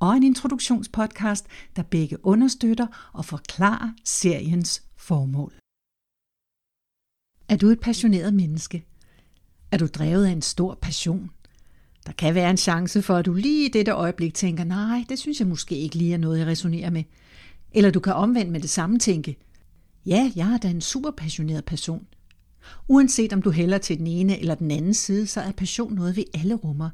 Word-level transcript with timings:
og 0.00 0.16
en 0.16 0.22
introduktionspodcast, 0.22 1.46
der 1.76 1.82
begge 1.82 2.26
understøtter 2.26 3.10
og 3.12 3.24
forklarer 3.24 3.92
seriens 4.04 4.82
formål. 4.96 5.52
Er 7.48 7.56
du 7.56 7.68
et 7.68 7.80
passioneret 7.80 8.34
menneske? 8.34 8.84
Er 9.72 9.78
du 9.78 9.86
drevet 9.86 10.26
af 10.26 10.30
en 10.30 10.42
stor 10.42 10.78
passion? 10.82 11.30
Der 12.06 12.12
kan 12.12 12.34
være 12.34 12.50
en 12.50 12.56
chance 12.56 13.02
for, 13.02 13.16
at 13.16 13.26
du 13.26 13.34
lige 13.34 13.66
i 13.66 13.68
dette 13.68 13.92
øjeblik 13.92 14.34
tænker, 14.34 14.64
nej, 14.64 15.04
det 15.08 15.18
synes 15.18 15.40
jeg 15.40 15.48
måske 15.48 15.76
ikke 15.76 15.96
lige 15.96 16.14
er 16.14 16.18
noget, 16.18 16.38
jeg 16.38 16.46
resonerer 16.46 16.90
med. 16.90 17.04
Eller 17.72 17.90
du 17.90 18.00
kan 18.00 18.12
omvendt 18.12 18.52
med 18.52 18.60
det 18.60 18.70
samme 18.70 18.98
tænke, 18.98 19.36
ja, 20.06 20.32
jeg 20.36 20.52
er 20.52 20.58
da 20.58 20.68
en 20.68 20.80
super 20.80 21.10
passioneret 21.10 21.64
person. 21.64 22.06
Uanset 22.88 23.32
om 23.32 23.42
du 23.42 23.50
hælder 23.50 23.78
til 23.78 23.98
den 23.98 24.06
ene 24.06 24.40
eller 24.40 24.54
den 24.54 24.70
anden 24.70 24.94
side, 24.94 25.26
så 25.26 25.40
er 25.40 25.52
passion 25.52 25.94
noget, 25.94 26.16
vi 26.16 26.24
alle 26.34 26.54
rummer. 26.54 26.90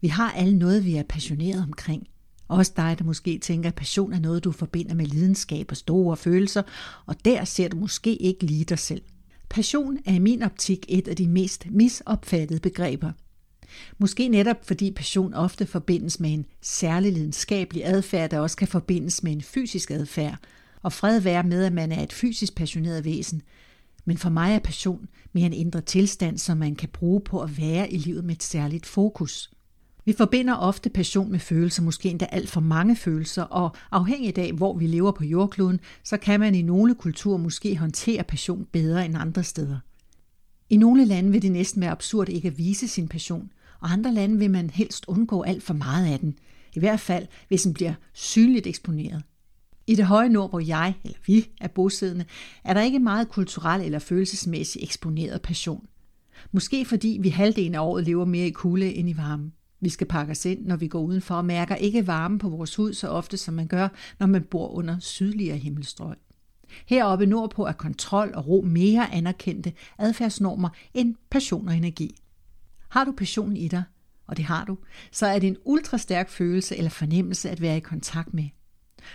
Vi 0.00 0.08
har 0.08 0.30
alle 0.30 0.58
noget, 0.58 0.84
vi 0.84 0.96
er 0.96 1.02
passioneret 1.02 1.62
omkring– 1.62 2.06
også 2.50 2.72
dig, 2.76 2.96
der 2.98 3.04
måske 3.04 3.38
tænker, 3.38 3.68
at 3.68 3.74
passion 3.74 4.12
er 4.12 4.20
noget, 4.20 4.44
du 4.44 4.52
forbinder 4.52 4.94
med 4.94 5.06
lidenskab 5.06 5.66
og 5.70 5.76
store 5.76 6.16
følelser, 6.16 6.62
og 7.06 7.24
der 7.24 7.44
ser 7.44 7.68
du 7.68 7.76
måske 7.76 8.16
ikke 8.16 8.46
lige 8.46 8.64
dig 8.64 8.78
selv. 8.78 9.02
Passion 9.48 9.98
er 10.04 10.14
i 10.14 10.18
min 10.18 10.42
optik 10.42 10.86
et 10.88 11.08
af 11.08 11.16
de 11.16 11.28
mest 11.28 11.66
misopfattede 11.70 12.60
begreber. 12.60 13.12
Måske 13.98 14.28
netop 14.28 14.56
fordi 14.66 14.90
passion 14.90 15.34
ofte 15.34 15.66
forbindes 15.66 16.20
med 16.20 16.32
en 16.32 16.46
særlig 16.62 17.12
lidenskabelig 17.12 17.86
adfærd, 17.86 18.30
der 18.30 18.38
også 18.38 18.56
kan 18.56 18.68
forbindes 18.68 19.22
med 19.22 19.32
en 19.32 19.42
fysisk 19.42 19.90
adfærd, 19.90 20.38
og 20.82 20.92
fred 20.92 21.20
være 21.20 21.42
med, 21.42 21.64
at 21.64 21.72
man 21.72 21.92
er 21.92 22.02
et 22.02 22.12
fysisk 22.12 22.54
passioneret 22.54 23.04
væsen. 23.04 23.42
Men 24.04 24.18
for 24.18 24.30
mig 24.30 24.54
er 24.54 24.58
passion 24.58 25.08
mere 25.32 25.46
en 25.46 25.52
indre 25.52 25.80
tilstand, 25.80 26.38
som 26.38 26.58
man 26.58 26.74
kan 26.74 26.88
bruge 26.88 27.20
på 27.20 27.40
at 27.40 27.58
være 27.58 27.92
i 27.92 27.96
livet 27.96 28.24
med 28.24 28.34
et 28.34 28.42
særligt 28.42 28.86
fokus. 28.86 29.50
Vi 30.04 30.12
forbinder 30.12 30.54
ofte 30.54 30.90
passion 30.90 31.30
med 31.30 31.38
følelser, 31.38 31.82
måske 31.82 32.08
endda 32.08 32.26
alt 32.32 32.48
for 32.48 32.60
mange 32.60 32.96
følelser, 32.96 33.42
og 33.42 33.76
afhængigt 33.90 34.38
af, 34.38 34.52
hvor 34.52 34.76
vi 34.76 34.86
lever 34.86 35.12
på 35.12 35.24
jordkloden, 35.24 35.80
så 36.04 36.16
kan 36.16 36.40
man 36.40 36.54
i 36.54 36.62
nogle 36.62 36.94
kulturer 36.94 37.38
måske 37.38 37.76
håndtere 37.76 38.22
passion 38.22 38.66
bedre 38.72 39.04
end 39.04 39.16
andre 39.16 39.44
steder. 39.44 39.78
I 40.70 40.76
nogle 40.76 41.04
lande 41.04 41.30
vil 41.30 41.42
det 41.42 41.52
næsten 41.52 41.80
være 41.80 41.90
absurd 41.90 42.28
ikke 42.28 42.48
at 42.48 42.58
vise 42.58 42.88
sin 42.88 43.08
passion, 43.08 43.50
og 43.80 43.92
andre 43.92 44.14
lande 44.14 44.38
vil 44.38 44.50
man 44.50 44.70
helst 44.70 45.04
undgå 45.08 45.42
alt 45.42 45.62
for 45.62 45.74
meget 45.74 46.12
af 46.12 46.18
den, 46.18 46.34
i 46.74 46.78
hvert 46.78 47.00
fald 47.00 47.26
hvis 47.48 47.62
den 47.62 47.74
bliver 47.74 47.94
synligt 48.12 48.66
eksponeret. 48.66 49.22
I 49.86 49.94
det 49.94 50.04
høje 50.06 50.28
nord, 50.28 50.50
hvor 50.50 50.60
jeg, 50.60 50.94
eller 51.04 51.18
vi, 51.26 51.48
er 51.60 51.68
bosiddende, 51.68 52.24
er 52.64 52.74
der 52.74 52.82
ikke 52.82 52.98
meget 52.98 53.28
kulturel 53.28 53.82
eller 53.82 53.98
følelsesmæssig 53.98 54.82
eksponeret 54.82 55.42
passion. 55.42 55.86
Måske 56.52 56.84
fordi 56.84 57.18
vi 57.22 57.28
halvdelen 57.28 57.74
af 57.74 57.80
året 57.80 58.04
lever 58.04 58.24
mere 58.24 58.46
i 58.46 58.50
kulde 58.50 58.94
end 58.94 59.10
i 59.10 59.16
varme. 59.16 59.50
Vi 59.80 59.88
skal 59.88 60.06
pakke 60.06 60.30
os 60.30 60.44
ind, 60.44 60.66
når 60.66 60.76
vi 60.76 60.88
går 60.88 61.00
udenfor 61.00 61.34
og 61.34 61.44
mærker 61.44 61.74
ikke 61.74 62.06
varme 62.06 62.38
på 62.38 62.48
vores 62.48 62.76
hud 62.76 62.92
så 62.92 63.08
ofte, 63.08 63.36
som 63.36 63.54
man 63.54 63.66
gør, 63.66 63.88
når 64.18 64.26
man 64.26 64.42
bor 64.42 64.68
under 64.68 64.98
sydligere 64.98 65.56
himmelstrøg. 65.56 66.16
Heroppe 66.86 67.26
nordpå 67.26 67.66
er 67.66 67.72
kontrol 67.72 68.32
og 68.34 68.48
ro 68.48 68.60
mere 68.60 69.14
anerkendte 69.14 69.72
adfærdsnormer 69.98 70.68
end 70.94 71.14
passion 71.30 71.68
og 71.68 71.76
energi. 71.76 72.16
Har 72.88 73.04
du 73.04 73.12
passion 73.12 73.56
i 73.56 73.68
dig, 73.68 73.82
og 74.26 74.36
det 74.36 74.44
har 74.44 74.64
du, 74.64 74.78
så 75.12 75.26
er 75.26 75.38
det 75.38 75.46
en 75.46 75.56
ultrastærk 75.64 76.30
følelse 76.30 76.76
eller 76.76 76.90
fornemmelse 76.90 77.50
at 77.50 77.60
være 77.60 77.76
i 77.76 77.80
kontakt 77.80 78.34
med. 78.34 78.48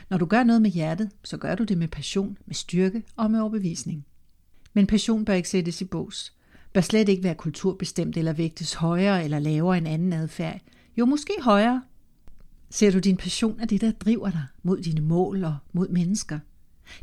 Når 0.09 0.17
du 0.17 0.25
gør 0.25 0.43
noget 0.43 0.61
med 0.61 0.71
hjertet, 0.71 1.11
så 1.23 1.37
gør 1.37 1.55
du 1.55 1.63
det 1.63 1.77
med 1.77 1.87
passion, 1.87 2.37
med 2.45 2.55
styrke 2.55 3.03
og 3.15 3.31
med 3.31 3.39
overbevisning. 3.39 4.05
Men 4.73 4.87
passion 4.87 5.25
bør 5.25 5.33
ikke 5.33 5.49
sættes 5.49 5.81
i 5.81 5.85
bås 5.85 6.33
bør 6.75 6.81
slet 6.81 7.09
ikke 7.09 7.23
være 7.23 7.35
kulturbestemt 7.35 8.17
eller 8.17 8.33
vægtes 8.33 8.73
højere 8.73 9.23
eller 9.23 9.39
lavere 9.39 9.77
end 9.77 9.87
anden 9.87 10.13
adfærd. 10.13 10.61
Jo, 10.97 11.05
måske 11.05 11.33
højere. 11.41 11.83
Ser 12.69 12.91
du 12.91 12.99
din 12.99 13.17
passion 13.17 13.59
af 13.59 13.67
det, 13.67 13.81
der 13.81 13.91
driver 13.91 14.29
dig 14.29 14.43
mod 14.63 14.81
dine 14.81 15.01
mål 15.01 15.43
og 15.43 15.57
mod 15.73 15.87
mennesker? 15.89 16.39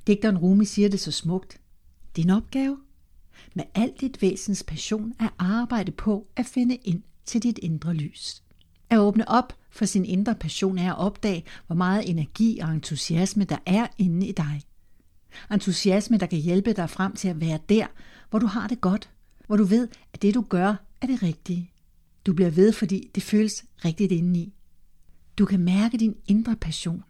Digteren 0.06 0.38
Rumi 0.38 0.64
siger 0.64 0.88
det 0.88 1.00
så 1.00 1.10
smukt. 1.12 1.60
Din 2.16 2.30
opgave? 2.30 2.78
Med 3.54 3.64
alt 3.74 4.00
dit 4.00 4.22
væsens 4.22 4.62
passion 4.62 5.12
er 5.20 5.28
arbejde 5.38 5.92
på 5.92 6.26
at 6.36 6.46
finde 6.46 6.74
ind 6.76 7.02
til 7.24 7.42
dit 7.42 7.58
indre 7.58 7.94
lys. 7.94 8.42
At 8.90 8.98
åbne 8.98 9.28
op 9.28 9.52
for 9.70 9.84
sin 9.84 10.04
indre 10.04 10.34
passion 10.34 10.78
er 10.78 10.92
at 10.92 10.98
opdage, 10.98 11.44
hvor 11.66 11.76
meget 11.76 12.10
energi 12.10 12.58
og 12.58 12.72
entusiasme 12.72 13.44
der 13.44 13.58
er 13.66 13.86
inde 13.98 14.26
i 14.26 14.32
dig. 14.32 14.62
Entusiasme, 15.52 16.18
der 16.18 16.26
kan 16.26 16.38
hjælpe 16.38 16.72
dig 16.72 16.90
frem 16.90 17.16
til 17.16 17.28
at 17.28 17.40
være 17.40 17.58
der, 17.68 17.86
hvor 18.30 18.38
du 18.38 18.46
har 18.46 18.66
det 18.66 18.80
godt, 18.80 19.10
hvor 19.46 19.56
du 19.56 19.64
ved, 19.64 19.88
at 20.12 20.22
det 20.22 20.34
du 20.34 20.44
gør 20.48 20.74
er 21.00 21.06
det 21.06 21.22
rigtige. 21.22 21.70
Du 22.26 22.32
bliver 22.32 22.50
ved, 22.50 22.72
fordi 22.72 23.10
det 23.14 23.22
føles 23.22 23.64
rigtigt 23.84 24.12
indeni. 24.12 24.54
Du 25.38 25.44
kan 25.44 25.60
mærke 25.60 25.98
din 25.98 26.16
indre 26.26 26.56
passion. 26.56 27.02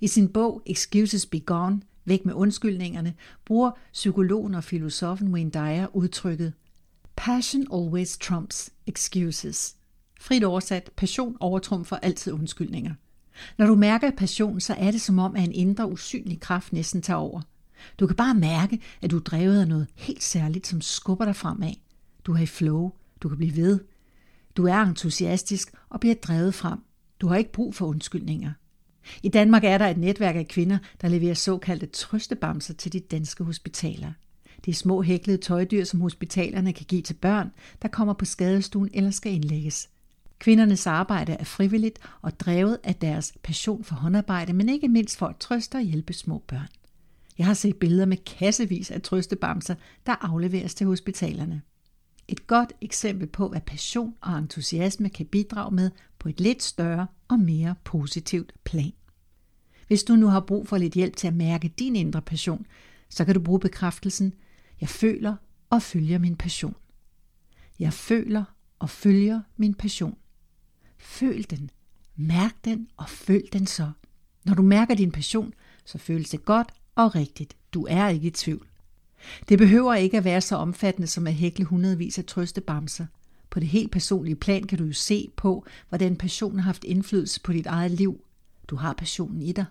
I 0.00 0.06
sin 0.06 0.28
bog 0.28 0.62
Excuses 0.66 1.26
Be 1.26 1.40
Gone, 1.40 1.82
Væk 2.04 2.24
med 2.24 2.34
undskyldningerne, 2.34 3.14
bruger 3.44 3.70
psykologen 3.92 4.54
og 4.54 4.64
filosofen 4.64 5.28
Wayne 5.28 5.50
Dyer 5.50 5.96
udtrykket 5.96 6.52
Passion 7.16 7.66
always 7.72 8.18
trumps 8.18 8.70
excuses. 8.86 9.76
Frit 10.20 10.44
oversat, 10.44 10.90
passion 10.96 11.36
overtrumfer 11.40 11.96
altid 11.96 12.32
undskyldninger. 12.32 12.94
Når 13.58 13.66
du 13.66 13.74
mærker 13.74 14.10
passion, 14.10 14.60
så 14.60 14.74
er 14.74 14.90
det 14.90 15.00
som 15.00 15.18
om, 15.18 15.36
at 15.36 15.44
en 15.44 15.52
indre 15.52 15.90
usynlig 15.90 16.40
kraft 16.40 16.72
næsten 16.72 17.02
tager 17.02 17.18
over. 17.18 17.40
Du 18.00 18.06
kan 18.06 18.16
bare 18.16 18.34
mærke, 18.34 18.80
at 19.02 19.10
du 19.10 19.16
er 19.16 19.20
drevet 19.20 19.60
af 19.60 19.68
noget 19.68 19.86
helt 19.94 20.22
særligt, 20.22 20.66
som 20.66 20.80
skubber 20.80 21.24
dig 21.24 21.36
fremad. 21.36 21.72
Du 22.24 22.32
er 22.32 22.38
i 22.38 22.46
flow. 22.46 22.90
Du 23.20 23.28
kan 23.28 23.38
blive 23.38 23.56
ved. 23.56 23.80
Du 24.56 24.66
er 24.66 24.76
entusiastisk 24.76 25.72
og 25.88 26.00
bliver 26.00 26.14
drevet 26.14 26.54
frem. 26.54 26.78
Du 27.20 27.26
har 27.26 27.36
ikke 27.36 27.52
brug 27.52 27.74
for 27.74 27.86
undskyldninger. 27.86 28.52
I 29.22 29.28
Danmark 29.28 29.64
er 29.64 29.78
der 29.78 29.86
et 29.88 29.96
netværk 29.96 30.36
af 30.36 30.48
kvinder, 30.48 30.78
der 31.00 31.08
leverer 31.08 31.34
såkaldte 31.34 31.86
trøstebamser 31.86 32.74
til 32.74 32.92
de 32.92 33.00
danske 33.00 33.44
hospitaler. 33.44 34.12
Det 34.64 34.70
er 34.70 34.76
små 34.76 35.02
hæklede 35.02 35.38
tøjdyr, 35.38 35.84
som 35.84 36.00
hospitalerne 36.00 36.72
kan 36.72 36.86
give 36.86 37.02
til 37.02 37.14
børn, 37.14 37.52
der 37.82 37.88
kommer 37.88 38.14
på 38.14 38.24
skadestuen 38.24 38.90
eller 38.94 39.10
skal 39.10 39.32
indlægges. 39.32 39.88
Kvindernes 40.38 40.86
arbejde 40.86 41.32
er 41.32 41.44
frivilligt 41.44 41.98
og 42.22 42.40
drevet 42.40 42.78
af 42.84 42.94
deres 42.94 43.32
passion 43.42 43.84
for 43.84 43.94
håndarbejde, 43.94 44.52
men 44.52 44.68
ikke 44.68 44.88
mindst 44.88 45.18
for 45.18 45.26
at 45.26 45.36
trøste 45.36 45.76
og 45.76 45.82
hjælpe 45.82 46.12
små 46.12 46.42
børn. 46.46 46.68
Jeg 47.42 47.46
har 47.46 47.54
set 47.54 47.76
billeder 47.76 48.06
med 48.06 48.16
kassevis 48.16 48.90
af 48.90 49.02
trøstebamser, 49.02 49.74
der 50.06 50.12
afleveres 50.12 50.74
til 50.74 50.86
hospitalerne. 50.86 51.62
Et 52.28 52.46
godt 52.46 52.72
eksempel 52.80 53.26
på, 53.26 53.48
hvad 53.48 53.60
passion 53.60 54.14
og 54.20 54.38
entusiasme 54.38 55.08
kan 55.08 55.26
bidrage 55.26 55.74
med 55.74 55.90
på 56.18 56.28
et 56.28 56.40
lidt 56.40 56.62
større 56.62 57.06
og 57.28 57.38
mere 57.38 57.74
positivt 57.84 58.52
plan. 58.64 58.92
Hvis 59.86 60.04
du 60.04 60.16
nu 60.16 60.26
har 60.26 60.40
brug 60.40 60.68
for 60.68 60.78
lidt 60.78 60.94
hjælp 60.94 61.16
til 61.16 61.26
at 61.26 61.34
mærke 61.34 61.68
din 61.68 61.96
indre 61.96 62.22
passion, 62.22 62.66
så 63.08 63.24
kan 63.24 63.34
du 63.34 63.40
bruge 63.40 63.60
bekræftelsen, 63.60 64.34
jeg 64.80 64.88
føler 64.88 65.36
og 65.70 65.82
følger 65.82 66.18
min 66.18 66.36
passion. 66.36 66.74
Jeg 67.78 67.92
føler 67.92 68.44
og 68.78 68.90
følger 68.90 69.40
min 69.56 69.74
passion. 69.74 70.18
Føl 70.98 71.46
den, 71.50 71.70
mærk 72.16 72.64
den 72.64 72.88
og 72.96 73.08
følg 73.08 73.52
den 73.52 73.66
så. 73.66 73.90
Når 74.44 74.54
du 74.54 74.62
mærker 74.62 74.94
din 74.94 75.12
passion, 75.12 75.54
så 75.84 75.98
føles 75.98 76.30
det 76.30 76.44
godt 76.44 76.72
og 76.96 77.14
rigtigt. 77.14 77.56
Du 77.74 77.86
er 77.90 78.08
ikke 78.08 78.26
i 78.26 78.30
tvivl. 78.30 78.66
Det 79.48 79.58
behøver 79.58 79.94
ikke 79.94 80.16
at 80.16 80.24
være 80.24 80.40
så 80.40 80.56
omfattende 80.56 81.06
som 81.06 81.26
at 81.26 81.34
hækle 81.34 81.64
hundredvis 81.64 82.18
af 82.18 82.24
trøstebamser. 82.24 83.06
På 83.50 83.60
det 83.60 83.68
helt 83.68 83.90
personlige 83.90 84.36
plan 84.36 84.62
kan 84.62 84.78
du 84.78 84.84
jo 84.84 84.92
se 84.92 85.28
på, 85.36 85.66
hvordan 85.88 86.16
passionen 86.16 86.58
har 86.58 86.64
haft 86.64 86.84
indflydelse 86.84 87.40
på 87.40 87.52
dit 87.52 87.66
eget 87.66 87.90
liv. 87.90 88.24
Du 88.68 88.76
har 88.76 88.92
passionen 88.92 89.42
i 89.42 89.52
dig. 89.52 89.64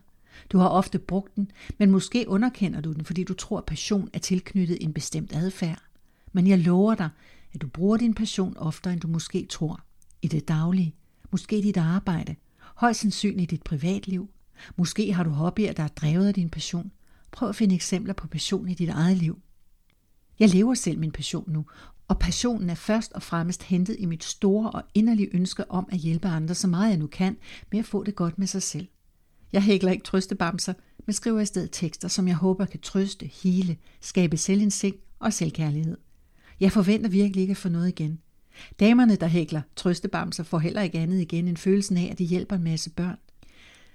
Du 0.51 0.57
har 0.57 0.67
ofte 0.67 0.99
brugt 0.99 1.35
den, 1.35 1.51
men 1.77 1.91
måske 1.91 2.25
underkender 2.27 2.81
du 2.81 2.93
den, 2.93 3.05
fordi 3.05 3.23
du 3.23 3.33
tror, 3.33 3.57
at 3.57 3.65
passion 3.65 4.09
er 4.13 4.19
tilknyttet 4.19 4.77
en 4.81 4.93
bestemt 4.93 5.35
adfærd. 5.35 5.81
Men 6.33 6.47
jeg 6.47 6.59
lover 6.59 6.95
dig, 6.95 7.09
at 7.53 7.61
du 7.61 7.67
bruger 7.67 7.97
din 7.97 8.13
passion 8.13 8.57
oftere, 8.57 8.93
end 8.93 9.01
du 9.01 9.07
måske 9.07 9.45
tror. 9.49 9.83
I 10.21 10.27
det 10.27 10.47
daglige, 10.47 10.95
måske 11.31 11.57
i 11.57 11.61
dit 11.61 11.77
arbejde, 11.77 12.35
højst 12.75 12.99
sandsynligt 12.99 13.51
i 13.51 13.55
dit 13.55 13.63
privatliv. 13.63 14.29
Måske 14.75 15.13
har 15.13 15.23
du 15.23 15.29
hobbyer, 15.29 15.73
der 15.73 15.83
er 15.83 15.87
drevet 15.87 16.27
af 16.27 16.33
din 16.33 16.49
passion. 16.49 16.91
Prøv 17.31 17.49
at 17.49 17.55
finde 17.55 17.75
eksempler 17.75 18.13
på 18.13 18.27
passion 18.27 18.69
i 18.69 18.73
dit 18.73 18.89
eget 18.89 19.17
liv. 19.17 19.39
Jeg 20.39 20.49
lever 20.49 20.73
selv 20.73 20.99
min 20.99 21.11
passion 21.11 21.51
nu, 21.51 21.65
og 22.07 22.19
passionen 22.19 22.69
er 22.69 22.75
først 22.75 23.13
og 23.13 23.23
fremmest 23.23 23.63
hentet 23.63 23.95
i 23.99 24.05
mit 24.05 24.23
store 24.23 24.71
og 24.71 24.83
inderlige 24.93 25.35
ønske 25.35 25.71
om 25.71 25.89
at 25.91 25.97
hjælpe 25.97 26.27
andre 26.27 26.55
så 26.55 26.67
meget 26.67 26.89
jeg 26.89 26.97
nu 26.97 27.07
kan 27.07 27.37
med 27.71 27.79
at 27.79 27.85
få 27.85 28.03
det 28.03 28.15
godt 28.15 28.39
med 28.39 28.47
sig 28.47 28.63
selv. 28.63 28.87
Jeg 29.53 29.63
hækler 29.63 29.91
ikke 29.91 30.03
trøstebamser, 30.03 30.73
men 31.05 31.13
skriver 31.13 31.39
i 31.39 31.45
stedet 31.45 31.69
tekster, 31.71 32.07
som 32.07 32.27
jeg 32.27 32.35
håber 32.35 32.65
kan 32.65 32.79
trøste, 32.79 33.25
hele, 33.43 33.77
skabe 34.01 34.37
selvindsigt 34.37 34.97
og 35.19 35.33
selvkærlighed. 35.33 35.97
Jeg 36.59 36.71
forventer 36.71 37.09
virkelig 37.09 37.41
ikke 37.41 37.51
at 37.51 37.57
få 37.57 37.69
noget 37.69 37.87
igen. 37.87 38.19
Damerne, 38.79 39.15
der 39.15 39.27
hækler 39.27 39.61
trøstebamser, 39.75 40.43
får 40.43 40.59
heller 40.59 40.81
ikke 40.81 40.99
andet 40.99 41.21
igen 41.21 41.47
end 41.47 41.57
følelsen 41.57 41.97
af, 41.97 42.09
at 42.11 42.17
de 42.17 42.25
hjælper 42.25 42.55
en 42.55 42.63
masse 42.63 42.89
børn. 42.89 43.17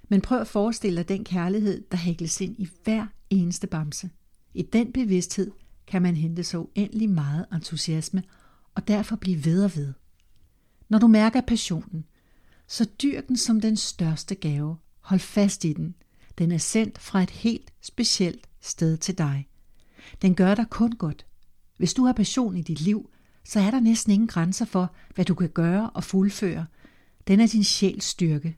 Men 0.08 0.20
prøv 0.20 0.40
at 0.40 0.46
forestille 0.46 0.96
dig 0.96 1.08
den 1.08 1.24
kærlighed, 1.24 1.84
der 1.90 1.96
hækles 1.96 2.40
ind 2.40 2.56
i 2.58 2.68
hver 2.84 3.06
eneste 3.30 3.66
bamse. 3.66 4.10
I 4.54 4.62
den 4.62 4.92
bevidsthed 4.92 5.50
kan 5.86 6.02
man 6.02 6.16
hente 6.16 6.44
så 6.44 6.58
uendelig 6.58 7.10
meget 7.10 7.46
entusiasme 7.52 8.22
og 8.74 8.88
derfor 8.88 9.16
blive 9.16 9.44
ved 9.44 9.64
og 9.64 9.76
ved. 9.76 9.92
Når 10.88 10.98
du 10.98 11.06
mærker 11.06 11.40
passionen, 11.40 12.04
så 12.68 12.84
dyr 12.84 13.20
den 13.20 13.36
som 13.36 13.60
den 13.60 13.76
største 13.76 14.34
gave. 14.34 14.76
Hold 15.00 15.20
fast 15.20 15.64
i 15.64 15.72
den. 15.72 15.94
Den 16.38 16.52
er 16.52 16.58
sendt 16.58 16.98
fra 16.98 17.22
et 17.22 17.30
helt 17.30 17.72
specielt 17.80 18.48
sted 18.60 18.96
til 18.96 19.18
dig. 19.18 19.48
Den 20.22 20.34
gør 20.34 20.54
dig 20.54 20.66
kun 20.70 20.92
godt. 20.92 21.26
Hvis 21.76 21.94
du 21.94 22.04
har 22.04 22.12
passion 22.12 22.56
i 22.56 22.62
dit 22.62 22.80
liv, 22.80 23.10
så 23.44 23.60
er 23.60 23.70
der 23.70 23.80
næsten 23.80 24.12
ingen 24.12 24.28
grænser 24.28 24.64
for, 24.64 24.94
hvad 25.14 25.24
du 25.24 25.34
kan 25.34 25.48
gøre 25.48 25.90
og 25.90 26.04
fuldføre. 26.04 26.66
Den 27.26 27.40
er 27.40 27.46
din 27.46 27.64
sjæls 27.64 28.04
styrke. 28.04 28.56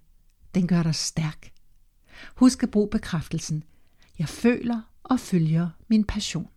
Den 0.54 0.66
gør 0.66 0.82
dig 0.82 0.94
stærk. 0.94 1.52
Husk 2.34 2.62
at 2.62 2.70
bruge 2.70 2.88
bekræftelsen. 2.88 3.64
Jeg 4.18 4.28
føler 4.28 4.80
og 5.02 5.20
følger 5.20 5.68
min 5.88 6.04
passion. 6.04 6.48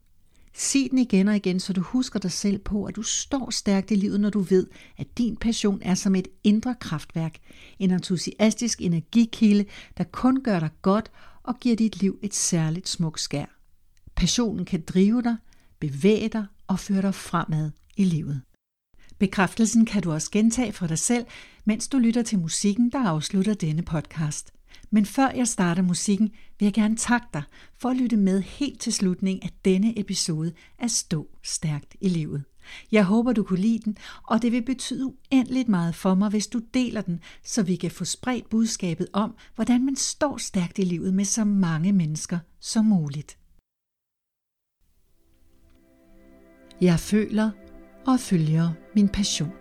Sig 0.53 0.87
den 0.89 0.97
igen 0.97 1.27
og 1.27 1.35
igen, 1.35 1.59
så 1.59 1.73
du 1.73 1.81
husker 1.81 2.19
dig 2.19 2.31
selv 2.31 2.59
på, 2.59 2.85
at 2.85 2.95
du 2.95 3.01
står 3.01 3.49
stærkt 3.49 3.91
i 3.91 3.95
livet, 3.95 4.19
når 4.19 4.29
du 4.29 4.39
ved, 4.39 4.67
at 4.97 5.17
din 5.17 5.37
passion 5.37 5.79
er 5.81 5.95
som 5.95 6.15
et 6.15 6.27
indre 6.43 6.75
kraftværk, 6.79 7.37
en 7.79 7.91
entusiastisk 7.91 8.81
energikilde, 8.81 9.65
der 9.97 10.03
kun 10.03 10.43
gør 10.43 10.59
dig 10.59 10.69
godt 10.81 11.11
og 11.43 11.59
giver 11.59 11.75
dit 11.75 12.01
liv 12.01 12.19
et 12.21 12.33
særligt 12.33 12.89
smukt 12.89 13.19
skær. 13.19 13.45
Passionen 14.15 14.65
kan 14.65 14.81
drive 14.81 15.21
dig, 15.21 15.35
bevæge 15.79 16.29
dig 16.29 16.45
og 16.67 16.79
føre 16.79 17.01
dig 17.01 17.15
fremad 17.15 17.71
i 17.97 18.03
livet. 18.03 18.41
Bekræftelsen 19.21 19.85
kan 19.85 20.01
du 20.01 20.11
også 20.11 20.31
gentage 20.31 20.73
for 20.73 20.87
dig 20.87 20.99
selv, 20.99 21.25
mens 21.65 21.87
du 21.87 21.97
lytter 21.97 22.21
til 22.21 22.39
musikken, 22.39 22.91
der 22.91 22.99
afslutter 22.99 23.53
denne 23.53 23.81
podcast. 23.81 24.53
Men 24.89 25.05
før 25.05 25.29
jeg 25.29 25.47
starter 25.47 25.81
musikken, 25.81 26.31
vil 26.59 26.65
jeg 26.65 26.73
gerne 26.73 26.95
takke 26.95 27.27
dig 27.33 27.43
for 27.77 27.89
at 27.89 27.97
lytte 27.97 28.17
med 28.17 28.41
helt 28.41 28.79
til 28.79 28.93
slutningen 28.93 29.43
af 29.43 29.49
denne 29.65 29.99
episode 29.99 30.53
af 30.79 30.91
Stå 30.91 31.27
Stærkt 31.43 31.95
i 32.01 32.09
Livet. 32.09 32.43
Jeg 32.91 33.03
håber, 33.03 33.33
du 33.33 33.43
kunne 33.43 33.59
lide 33.59 33.79
den, 33.79 33.97
og 34.23 34.41
det 34.41 34.51
vil 34.51 34.65
betyde 34.65 35.05
uendeligt 35.05 35.69
meget 35.69 35.95
for 35.95 36.15
mig, 36.15 36.29
hvis 36.29 36.47
du 36.47 36.61
deler 36.73 37.01
den, 37.01 37.19
så 37.43 37.63
vi 37.63 37.75
kan 37.75 37.91
få 37.91 38.05
spredt 38.05 38.49
budskabet 38.49 39.07
om, 39.13 39.35
hvordan 39.55 39.85
man 39.85 39.95
står 39.95 40.37
stærkt 40.37 40.79
i 40.79 40.83
livet 40.83 41.13
med 41.13 41.25
så 41.25 41.43
mange 41.43 41.91
mennesker 41.91 42.39
som 42.59 42.85
muligt. 42.85 43.37
Jeg 46.81 46.99
føler 46.99 47.51
og 48.07 48.19
følger 48.19 48.69
min 48.95 49.09
passion. 49.09 49.51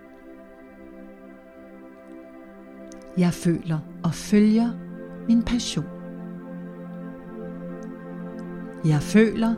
Jeg 3.18 3.32
føler 3.32 3.78
og 4.04 4.14
følger 4.14 4.70
min 5.28 5.42
passion. 5.42 5.84
Jeg 8.84 9.02
føler 9.02 9.54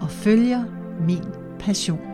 og 0.00 0.10
følger 0.10 0.64
min 1.06 1.24
passion. 1.58 2.13